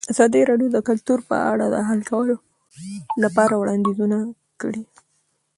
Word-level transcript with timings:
ازادي 0.13 0.41
راډیو 0.49 0.69
د 0.73 0.77
کلتور 0.89 1.19
په 1.29 1.37
اړه 1.51 1.65
د 1.73 1.77
حل 1.89 2.01
کولو 2.11 2.35
لپاره 3.23 3.53
وړاندیزونه 3.57 4.17
کړي. 4.61 4.83